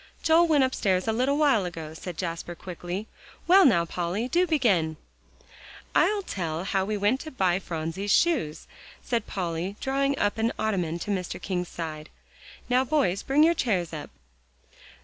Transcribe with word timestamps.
"Joel 0.23 0.47
went 0.47 0.63
upstairs 0.63 1.07
a 1.07 1.13
little 1.13 1.37
while 1.37 1.63
ago," 1.63 1.93
said 1.93 2.17
Jasper 2.17 2.55
quickly. 2.55 3.07
"Well, 3.45 3.63
now, 3.65 3.85
Polly, 3.85 4.27
do 4.27 4.47
begin." 4.47 4.97
"I'll 5.93 6.23
tell 6.23 6.63
how 6.63 6.85
we 6.85 6.97
went 6.97 7.19
to 7.19 7.29
buy 7.29 7.59
Phronsie's 7.59 8.11
shoes," 8.11 8.65
said 9.03 9.27
Polly, 9.27 9.75
drawing 9.79 10.17
up 10.17 10.39
an 10.39 10.53
ottoman 10.57 10.97
to 10.97 11.11
Mr. 11.11 11.39
King's 11.39 11.69
side. 11.69 12.09
"Now, 12.67 12.83
boys, 12.83 13.21
bring 13.21 13.43
your 13.43 13.53
chairs 13.53 13.93
up." 13.93 14.09